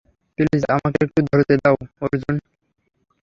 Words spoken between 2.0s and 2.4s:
Arjun.